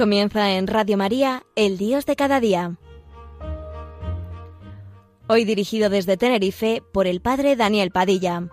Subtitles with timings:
[0.00, 2.78] Comienza en Radio María, El Dios de cada día.
[5.28, 8.48] Hoy dirigido desde Tenerife por el Padre Daniel Padilla.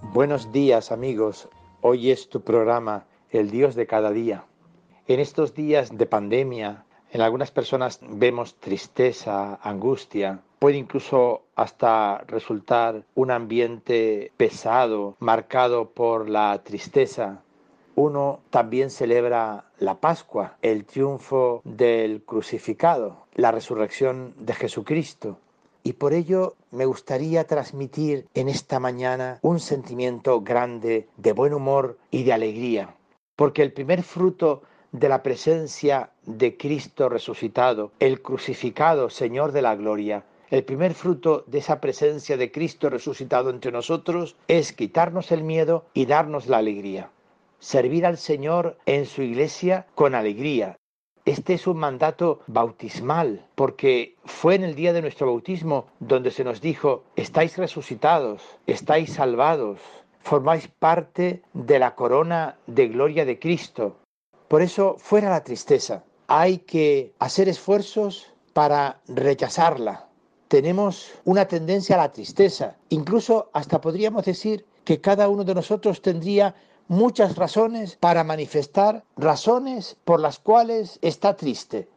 [0.00, 1.50] Buenos días amigos,
[1.82, 4.46] hoy es tu programa, El Dios de cada día.
[5.08, 13.02] En estos días de pandemia, en algunas personas vemos tristeza, angustia, puede incluso hasta resultar
[13.16, 17.42] un ambiente pesado, marcado por la tristeza.
[17.96, 25.38] Uno también celebra la Pascua, el triunfo del crucificado, la resurrección de Jesucristo.
[25.82, 31.98] Y por ello me gustaría transmitir en esta mañana un sentimiento grande de buen humor
[32.12, 32.94] y de alegría,
[33.34, 34.62] porque el primer fruto
[34.92, 41.44] de la presencia de Cristo resucitado, el crucificado Señor de la Gloria, el primer fruto
[41.46, 46.58] de esa presencia de Cristo resucitado entre nosotros es quitarnos el miedo y darnos la
[46.58, 47.10] alegría.
[47.58, 50.76] Servir al Señor en su iglesia con alegría.
[51.24, 56.44] Este es un mandato bautismal, porque fue en el día de nuestro bautismo donde se
[56.44, 59.80] nos dijo, estáis resucitados, estáis salvados,
[60.20, 64.01] formáis parte de la corona de gloria de Cristo,
[64.52, 66.04] por eso, fuera la tristeza.
[66.26, 70.08] Hay que hacer esfuerzos para rechazarla.
[70.48, 72.76] Tenemos una tendencia a la tristeza.
[72.90, 76.54] Incluso hasta podríamos decir que cada uno de nosotros tendría
[76.86, 81.88] muchas razones para manifestar razones por las cuales está triste.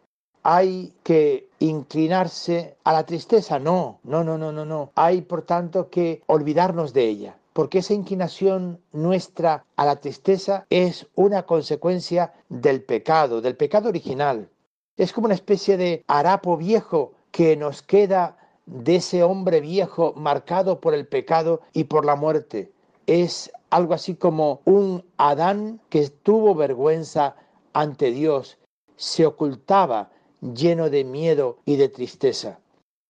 [0.41, 3.59] Hay que inclinarse a la tristeza.
[3.59, 4.91] No, no, no, no, no.
[4.95, 11.07] Hay, por tanto, que olvidarnos de ella porque esa inclinación nuestra a la tristeza es
[11.15, 14.49] una consecuencia del pecado, del pecado original.
[14.97, 20.81] Es como una especie de harapo viejo que nos queda de ese hombre viejo marcado
[20.81, 22.73] por el pecado y por la muerte.
[23.07, 27.37] Es algo así como un Adán que tuvo vergüenza
[27.71, 28.57] ante Dios,
[28.97, 30.11] se ocultaba
[30.41, 32.59] lleno de miedo y de tristeza.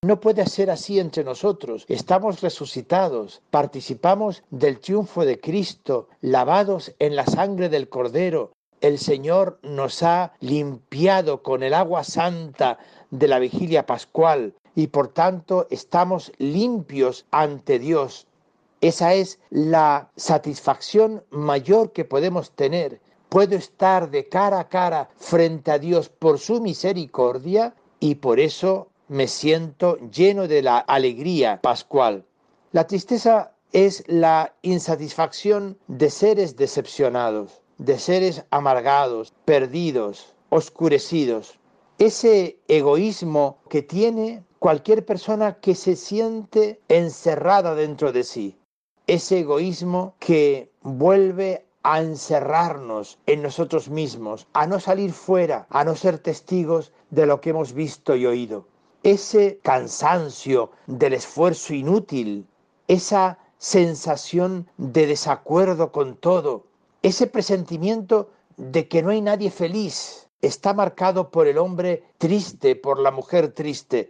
[0.06, 1.84] No puede ser así entre nosotros.
[1.88, 8.52] Estamos resucitados, participamos del triunfo de Cristo, lavados en la sangre del Cordero.
[8.82, 12.78] El Señor nos ha limpiado con el agua santa
[13.10, 18.28] de la vigilia pascual y por tanto estamos limpios ante Dios.
[18.82, 23.02] Esa es la satisfacción mayor que podemos tener.
[23.30, 28.90] Puedo estar de cara a cara frente a Dios por su misericordia y por eso
[29.08, 32.26] me siento lleno de la alegría pascual.
[32.72, 41.60] La tristeza es la insatisfacción de seres decepcionados, de seres amargados, perdidos, oscurecidos.
[42.00, 48.58] Ese egoísmo que tiene cualquier persona que se siente encerrada dentro de sí.
[49.08, 55.96] Ese egoísmo que vuelve a encerrarnos en nosotros mismos, a no salir fuera, a no
[55.96, 58.66] ser testigos de lo que hemos visto y oído
[59.06, 62.48] ese cansancio del esfuerzo inútil,
[62.88, 66.66] esa sensación de desacuerdo con todo,
[67.04, 72.98] ese presentimiento de que no hay nadie feliz, está marcado por el hombre triste, por
[72.98, 74.10] la mujer triste,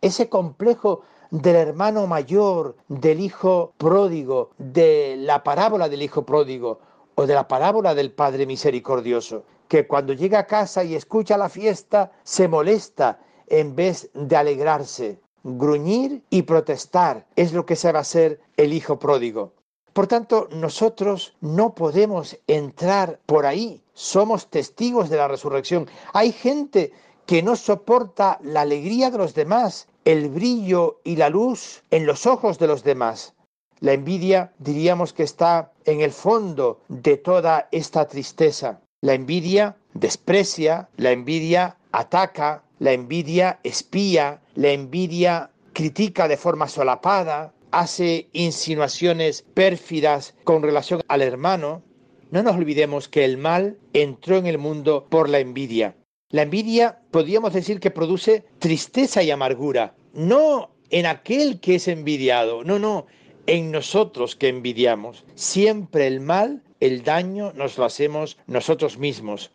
[0.00, 6.80] ese complejo del hermano mayor, del hijo pródigo, de la parábola del hijo pródigo
[7.14, 11.48] o de la parábola del Padre misericordioso, que cuando llega a casa y escucha la
[11.48, 13.20] fiesta se molesta
[13.52, 15.20] en vez de alegrarse.
[15.44, 19.52] Gruñir y protestar es lo que sabe hacer el hijo pródigo.
[19.92, 23.82] Por tanto, nosotros no podemos entrar por ahí.
[23.92, 25.86] Somos testigos de la resurrección.
[26.14, 26.92] Hay gente
[27.26, 32.26] que no soporta la alegría de los demás, el brillo y la luz en los
[32.26, 33.34] ojos de los demás.
[33.80, 38.80] La envidia diríamos que está en el fondo de toda esta tristeza.
[39.02, 47.54] La envidia desprecia, la envidia ataca, la envidia espía, la envidia critica de forma solapada,
[47.70, 51.84] hace insinuaciones pérfidas con relación al hermano.
[52.32, 55.94] No nos olvidemos que el mal entró en el mundo por la envidia.
[56.30, 62.64] La envidia podríamos decir que produce tristeza y amargura, no en aquel que es envidiado,
[62.64, 63.06] no, no,
[63.46, 65.24] en nosotros que envidiamos.
[65.36, 69.52] Siempre el mal, el daño nos lo hacemos nosotros mismos.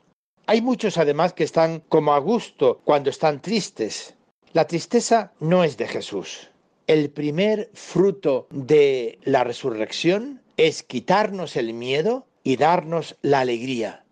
[0.50, 4.16] Hay muchos además que están como a gusto cuando están tristes.
[4.54, 6.50] La tristeza no es de Jesús.
[6.88, 14.06] El primer fruto de la resurrección es quitarnos el miedo y darnos la alegría.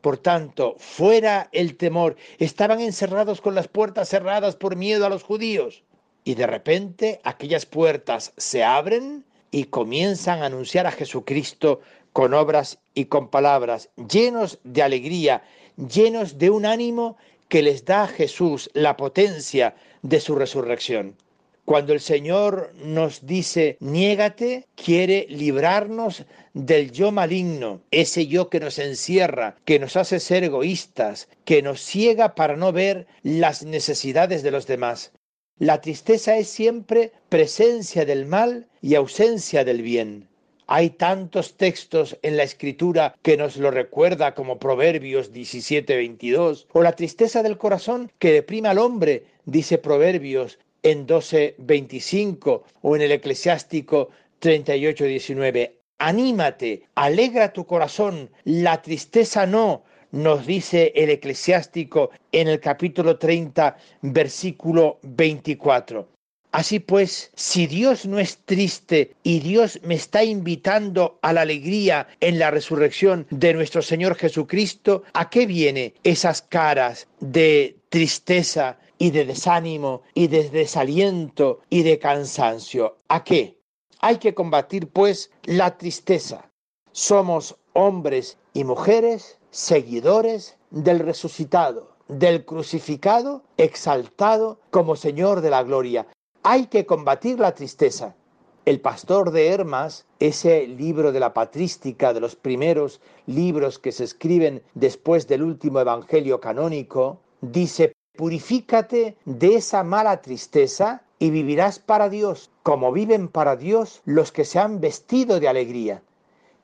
[0.00, 2.16] Por tanto, fuera el temor.
[2.38, 5.84] Estaban encerrados con las puertas cerradas por miedo a los judíos.
[6.24, 11.82] Y de repente aquellas puertas se abren y comienzan a anunciar a Jesucristo
[12.14, 15.42] con obras y con palabras, llenos de alegría,
[15.76, 17.16] llenos de un ánimo
[17.48, 21.16] que les da a Jesús la potencia de su resurrección.
[21.64, 26.24] Cuando el Señor nos dice, niégate, quiere librarnos
[26.54, 31.80] del yo maligno, ese yo que nos encierra, que nos hace ser egoístas, que nos
[31.80, 35.12] ciega para no ver las necesidades de los demás.
[35.58, 40.28] La tristeza es siempre presencia del mal y ausencia del bien.
[40.66, 46.92] Hay tantos textos en la escritura que nos lo recuerda como Proverbios 17:22 o la
[46.92, 54.10] tristeza del corazón que deprime al hombre, dice Proverbios en 12:25 o en el eclesiástico
[54.40, 55.78] 38:19.
[55.98, 63.76] Anímate, alegra tu corazón, la tristeza no, nos dice el eclesiástico en el capítulo 30,
[64.02, 66.11] versículo 24.
[66.52, 72.08] Así pues, si Dios no es triste y Dios me está invitando a la alegría
[72.20, 79.12] en la resurrección de nuestro Señor Jesucristo, ¿a qué viene esas caras de tristeza y
[79.12, 82.98] de desánimo y de desaliento y de cansancio?
[83.08, 83.58] ¿A qué?
[84.00, 86.50] Hay que combatir pues la tristeza.
[86.92, 96.06] Somos hombres y mujeres seguidores del resucitado, del crucificado, exaltado como Señor de la gloria.
[96.44, 98.16] Hay que combatir la tristeza.
[98.64, 104.02] El pastor de Hermas, ese libro de la patrística, de los primeros libros que se
[104.02, 112.08] escriben después del último evangelio canónico, dice, purifícate de esa mala tristeza y vivirás para
[112.08, 116.02] Dios, como viven para Dios los que se han vestido de alegría.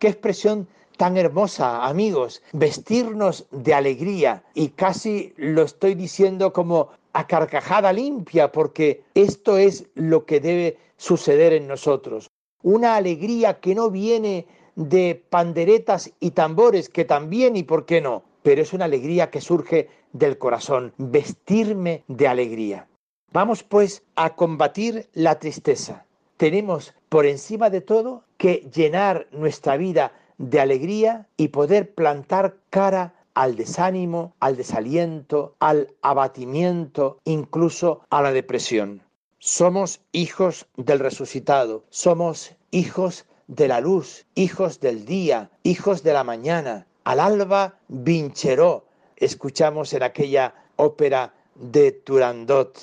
[0.01, 0.67] Qué expresión
[0.97, 4.43] tan hermosa, amigos, vestirnos de alegría.
[4.55, 10.79] Y casi lo estoy diciendo como a carcajada limpia, porque esto es lo que debe
[10.97, 12.29] suceder en nosotros.
[12.63, 14.47] Una alegría que no viene
[14.77, 19.41] de panderetas y tambores, que también y por qué no, pero es una alegría que
[19.41, 22.87] surge del corazón, vestirme de alegría.
[23.33, 26.07] Vamos pues a combatir la tristeza.
[26.37, 33.15] Tenemos por encima de todo que llenar nuestra vida de alegría y poder plantar cara
[33.39, 39.01] al desánimo, al desaliento, al abatimiento, incluso a la depresión.
[39.39, 46.25] Somos hijos del resucitado, somos hijos de la luz, hijos del día, hijos de la
[46.25, 46.89] mañana.
[47.05, 52.77] Al alba vincheró, escuchamos en aquella ópera de Turandot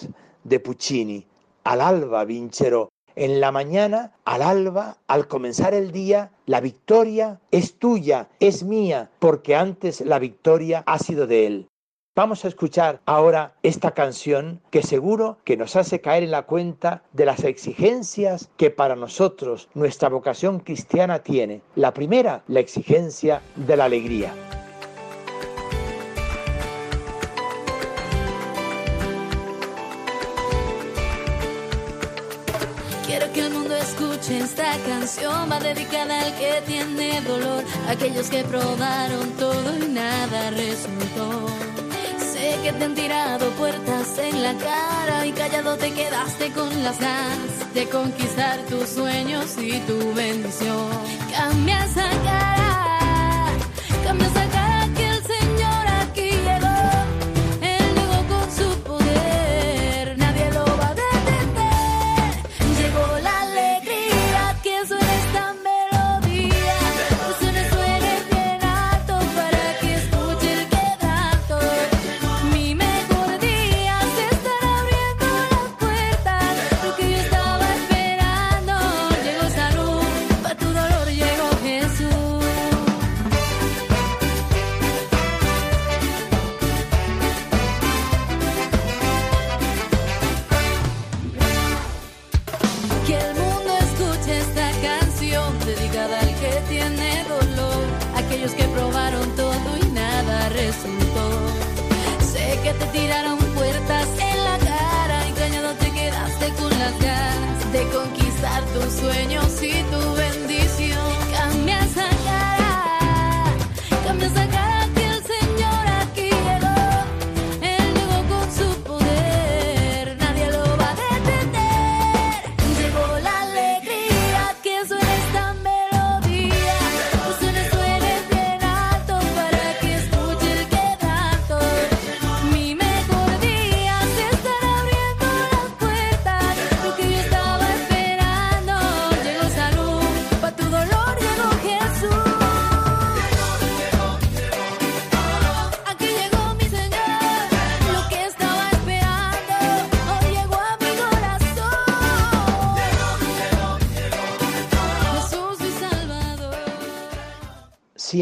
[0.46, 1.28] de Puccini.
[1.66, 7.78] Al alba vincheró, en la mañana, al alba, al comenzar el día, la victoria es
[7.80, 11.68] tuya, es mía, porque antes la victoria ha sido de Él.
[12.18, 17.04] Vamos a escuchar ahora esta canción que seguro que nos hace caer en la cuenta
[17.12, 21.62] de las exigencias que para nosotros nuestra vocación cristiana tiene.
[21.76, 24.34] La primera, la exigencia de la alegría.
[34.30, 41.48] Esta canción va dedicada al que tiene dolor, aquellos que probaron todo y nada resultó.
[42.18, 47.00] Sé que te han tirado puertas en la cara y callado te quedaste con las
[47.00, 50.90] ganas de conquistar tus sueños y tu bendición.
[51.32, 52.55] Cambia esa cara,
[102.96, 109.62] tiraron puertas en la cara, engañado te quedaste con las ganas de conquistar tus sueños
[109.62, 110.15] y tu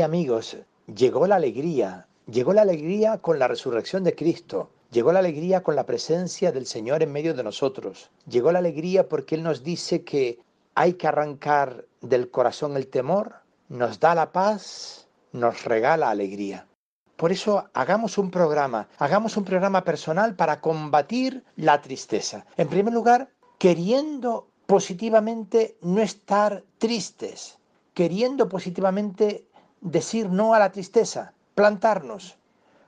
[0.04, 0.58] amigos,
[0.88, 4.70] llegó la alegría, llegó la alegría con la resurrección de Cristo.
[4.94, 8.12] Llegó la alegría con la presencia del Señor en medio de nosotros.
[8.28, 10.40] Llegó la alegría porque Él nos dice que
[10.76, 13.38] hay que arrancar del corazón el temor,
[13.70, 16.68] nos da la paz, nos regala alegría.
[17.16, 22.46] Por eso hagamos un programa, hagamos un programa personal para combatir la tristeza.
[22.58, 27.58] En primer lugar, queriendo positivamente no estar tristes,
[27.96, 29.48] queriendo positivamente
[29.84, 32.38] decir no a la tristeza, plantarnos.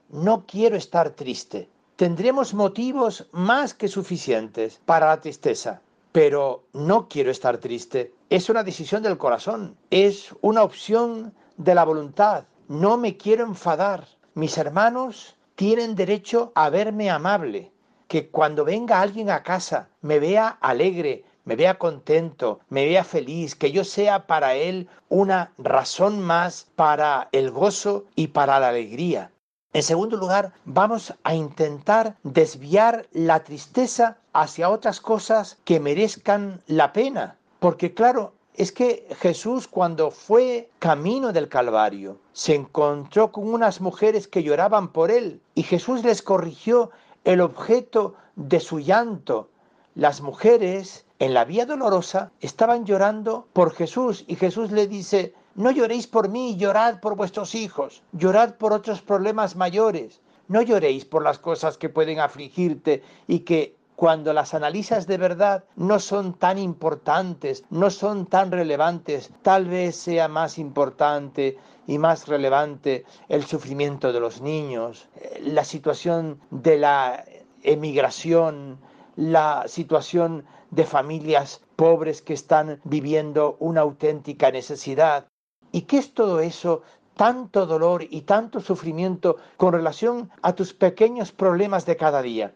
[0.10, 1.70] No quiero estar triste.
[1.98, 8.14] Tendremos motivos más que suficientes para la tristeza, pero no quiero estar triste.
[8.30, 12.46] Es una decisión del corazón, es una opción de la voluntad.
[12.68, 14.08] No me quiero enfadar.
[14.34, 17.72] Mis hermanos tienen derecho a verme amable,
[18.08, 23.56] que cuando venga alguien a casa me vea alegre, me vea contento, me vea feliz,
[23.56, 29.32] que yo sea para él una razón más para el gozo y para la alegría.
[29.74, 36.94] En segundo lugar, vamos a intentar desviar la tristeza hacia otras cosas que merezcan la
[36.94, 37.38] pena.
[37.60, 44.28] Porque claro, es que Jesús cuando fue camino del Calvario se encontró con unas mujeres
[44.28, 46.92] que lloraban por él y Jesús les corrigió
[47.26, 49.50] el objeto de su llanto.
[49.96, 55.72] Las mujeres en la vía dolorosa estaban llorando por Jesús y Jesús le dice, no
[55.72, 61.24] lloréis por mí, llorad por vuestros hijos, llorad por otros problemas mayores, no lloréis por
[61.24, 66.58] las cosas que pueden afligirte y que cuando las analizas de verdad no son tan
[66.58, 74.12] importantes, no son tan relevantes, tal vez sea más importante y más relevante el sufrimiento
[74.12, 75.08] de los niños,
[75.40, 77.24] la situación de la
[77.64, 78.78] emigración,
[79.16, 85.28] la situación de familias pobres que están viviendo una auténtica necesidad.
[85.72, 86.84] ¿Y qué es todo eso?
[87.16, 92.54] Tanto dolor y tanto sufrimiento con relación a tus pequeños problemas de cada día.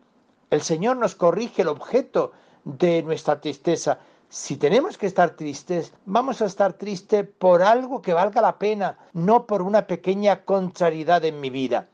[0.49, 2.33] El Señor nos corrige el objeto
[2.65, 3.99] de nuestra tristeza.
[4.27, 8.97] Si tenemos que estar tristes, vamos a estar tristes por algo que valga la pena,
[9.13, 11.87] no por una pequeña contrariedad en mi vida.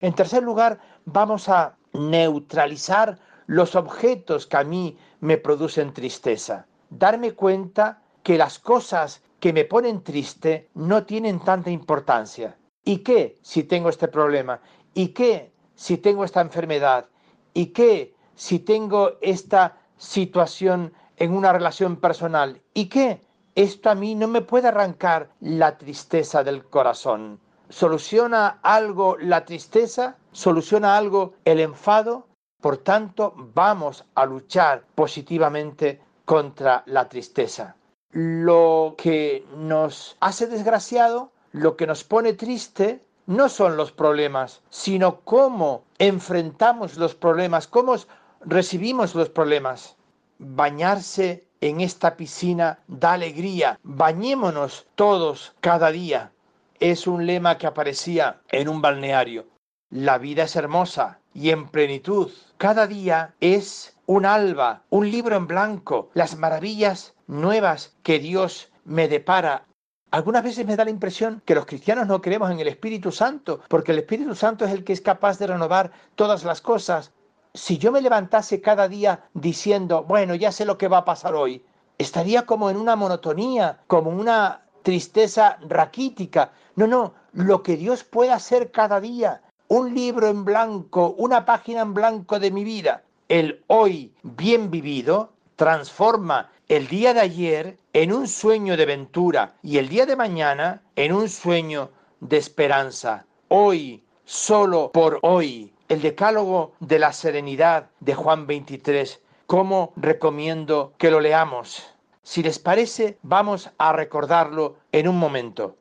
[0.00, 6.66] En tercer lugar, vamos a neutralizar los objetos que a mí me producen tristeza.
[6.90, 12.56] Darme cuenta que las cosas que me ponen triste no tienen tanta importancia.
[12.84, 14.60] ¿Y qué si tengo este problema?
[14.94, 17.06] ¿Y qué si tengo esta enfermedad?
[17.54, 22.60] ¿Y qué si tengo esta situación en una relación personal?
[22.74, 23.20] ¿Y qué?
[23.54, 27.38] Esto a mí no me puede arrancar la tristeza del corazón.
[27.68, 30.16] ¿Soluciona algo la tristeza?
[30.32, 32.26] ¿Soluciona algo el enfado?
[32.62, 37.74] Por tanto, vamos a luchar positivamente contra la tristeza.
[38.12, 45.22] Lo que nos hace desgraciado, lo que nos pone triste, no son los problemas, sino
[45.22, 47.96] cómo enfrentamos los problemas, cómo
[48.42, 49.96] recibimos los problemas.
[50.38, 53.76] Bañarse en esta piscina da alegría.
[53.82, 56.30] Bañémonos todos cada día.
[56.78, 59.46] Es un lema que aparecía en un balneario.
[59.90, 62.30] La vida es hermosa y en plenitud.
[62.58, 69.08] Cada día es un alba, un libro en blanco, las maravillas nuevas que Dios me
[69.08, 69.64] depara.
[70.10, 73.60] Algunas veces me da la impresión que los cristianos no creemos en el Espíritu Santo,
[73.68, 77.12] porque el Espíritu Santo es el que es capaz de renovar todas las cosas.
[77.54, 81.34] Si yo me levantase cada día diciendo, bueno, ya sé lo que va a pasar
[81.34, 81.64] hoy,
[81.96, 86.52] estaría como en una monotonía, como una tristeza raquítica.
[86.76, 91.80] No, no, lo que Dios puede hacer cada día, un libro en blanco, una página
[91.80, 93.04] en blanco de mi vida.
[93.30, 99.78] El hoy bien vivido transforma el día de ayer en un sueño de ventura y
[99.78, 103.24] el día de mañana en un sueño de esperanza.
[103.48, 109.22] Hoy, solo por hoy, el decálogo de la serenidad de Juan 23.
[109.46, 111.82] ¿Cómo recomiendo que lo leamos?
[112.22, 115.78] Si les parece, vamos a recordarlo en un momento.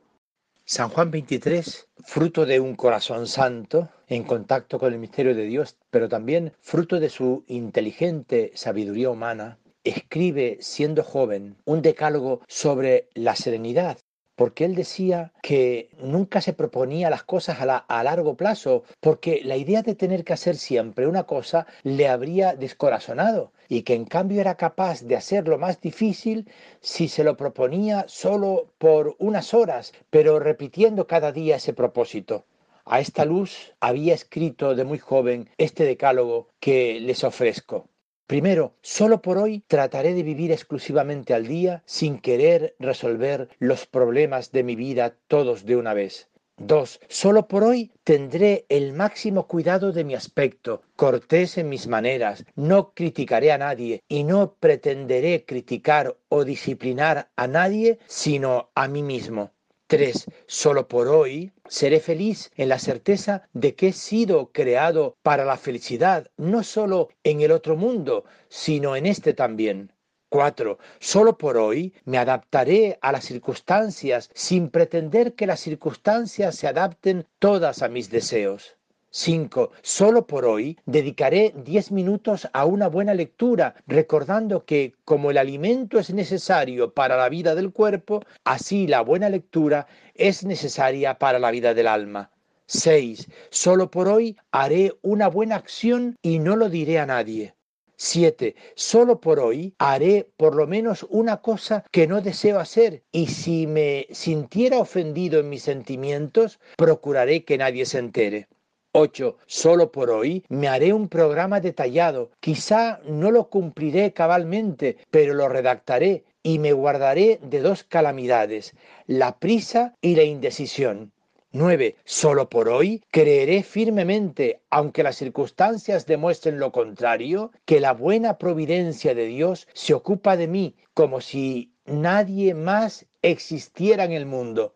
[0.74, 5.76] San Juan 23, fruto de un corazón santo, en contacto con el misterio de Dios,
[5.90, 13.36] pero también fruto de su inteligente sabiduría humana, escribe, siendo joven, un decálogo sobre la
[13.36, 13.98] serenidad,
[14.42, 19.84] porque él decía que nunca se proponía las cosas a, largo plazo, porque la idea
[19.84, 24.58] de tener que hacer siempre una cosa le habría descorazonado y que en cambio era
[24.58, 30.40] capaz de hacer lo más difícil si se lo proponía solo por unas horas, pero
[30.40, 32.44] repitiendo cada día ese propósito.
[32.86, 37.91] A esta luz había escrito de muy joven este decálogo que les ofrezco.
[38.32, 44.54] Primero, solo por hoy trataré de vivir exclusivamente al día sin querer resolver los problemas
[44.54, 46.30] de mi vida todos de una vez.
[46.56, 52.46] Dos, solo por hoy tendré el máximo cuidado de mi aspecto, cortés en mis maneras,
[52.56, 59.04] no criticaré a nadie y no pretenderé criticar o disciplinar a nadie sino a mí
[59.04, 59.52] mismo.
[59.92, 65.44] Tres, solo por hoy seré feliz en la certeza de que he sido creado para
[65.44, 69.92] la felicidad, no solo en el otro mundo, sino en este también.
[70.30, 70.78] 4.
[71.02, 77.28] Solo por hoy me adaptaré a las circunstancias sin pretender que las circunstancias se adapten
[77.38, 78.78] todas a mis deseos.
[79.14, 79.72] 5.
[79.82, 86.00] Solo por hoy dedicaré 10 minutos a una buena lectura, recordando que como el alimento
[86.00, 91.52] es necesario para la vida del cuerpo, así la buena lectura es necesaria para la
[91.52, 92.32] vida del alma.
[92.68, 93.28] 6.
[93.50, 97.54] Solo por hoy haré una buena acción y no lo diré a nadie.
[97.98, 98.56] 7.
[98.76, 103.68] Solo por hoy haré por lo menos una cosa que no deseo hacer y si
[103.68, 108.48] me sintiera ofendido en mis sentimientos, procuraré que nadie se entere.
[108.94, 109.38] 8.
[109.46, 112.32] Solo por hoy me haré un programa detallado.
[112.40, 118.76] Quizá no lo cumpliré cabalmente, pero lo redactaré y me guardaré de dos calamidades,
[119.08, 121.14] la prisa y la indecisión.
[121.54, 121.96] 9.
[122.06, 129.14] Solo por hoy creeré firmemente, aunque las circunstancias demuestren lo contrario, que la buena providencia
[129.14, 134.74] de Dios se ocupa de mí como si nadie más existiera en el mundo.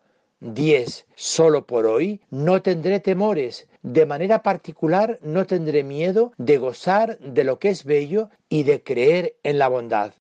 [0.54, 1.06] 10.
[1.14, 7.44] Solo por hoy no tendré temores, de manera particular no tendré miedo de gozar de
[7.44, 10.14] lo que es bello y de creer en la bondad.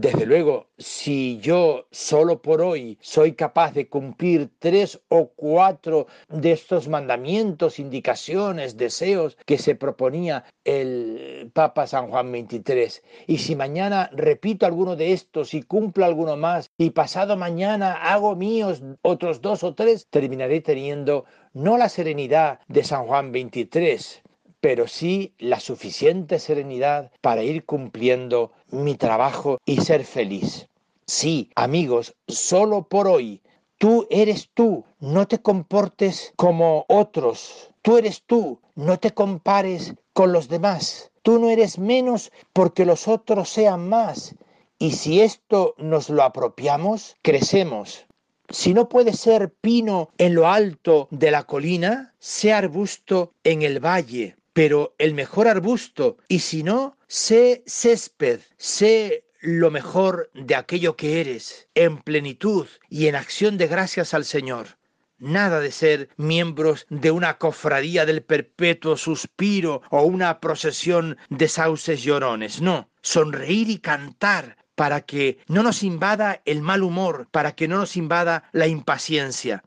[0.00, 6.52] Desde luego, si yo solo por hoy soy capaz de cumplir tres o cuatro de
[6.52, 14.08] estos mandamientos, indicaciones, deseos que se proponía el Papa San Juan XXIII, y si mañana
[14.14, 19.62] repito alguno de estos y cumplo alguno más, y pasado mañana hago míos otros dos
[19.64, 24.22] o tres, terminaré teniendo no la serenidad de San Juan XXIII,
[24.60, 30.68] pero sí la suficiente serenidad para ir cumpliendo mi trabajo y ser feliz.
[31.06, 33.40] Sí, amigos, solo por hoy.
[33.78, 37.70] Tú eres tú, no te comportes como otros.
[37.82, 41.10] Tú eres tú, no te compares con los demás.
[41.22, 44.34] Tú no eres menos porque los otros sean más.
[44.78, 48.06] Y si esto nos lo apropiamos, crecemos.
[48.50, 53.78] Si no puede ser pino en lo alto de la colina, sea arbusto en el
[53.78, 60.96] valle, pero el mejor arbusto, y si no, sé césped, sé lo mejor de aquello
[60.96, 64.78] que eres, en plenitud y en acción de gracias al Señor.
[65.18, 72.02] Nada de ser miembros de una cofradía del perpetuo suspiro o una procesión de sauces
[72.02, 77.68] llorones, no, sonreír y cantar para que no nos invada el mal humor, para que
[77.68, 79.62] no nos invada la impaciencia.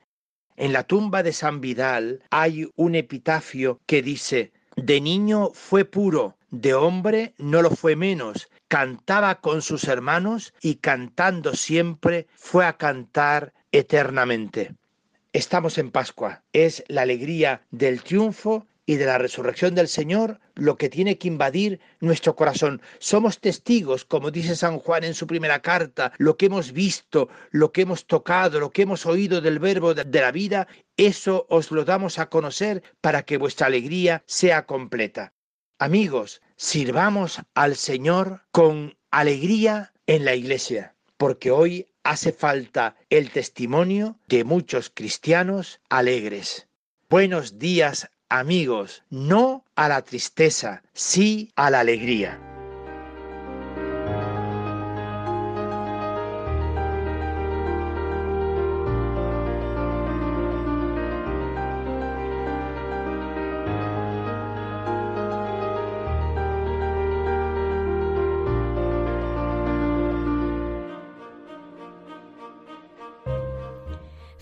[0.56, 6.36] En la tumba de San Vidal hay un epitafio que dice, de niño fue puro,
[6.52, 12.78] de hombre no lo fue menos, cantaba con sus hermanos y cantando siempre fue a
[12.78, 14.76] cantar eternamente.
[15.32, 20.76] Estamos en Pascua, es la alegría del triunfo y de la resurrección del Señor lo
[20.76, 22.82] que tiene que invadir nuestro corazón.
[23.00, 27.72] Somos testigos, como dice San Juan en su primera carta, lo que hemos visto, lo
[27.72, 31.86] que hemos tocado, lo que hemos oído del verbo de la vida, eso os lo
[31.86, 35.34] damos a conocer para que vuestra alegría sea completa.
[35.80, 44.20] Amigos, sirvamos al Señor con alegría en la iglesia, porque hoy hace falta el testimonio
[44.28, 46.68] de muchos cristianos alegres.
[47.10, 52.53] Buenos días amigos, no a la tristeza, sí a la alegría.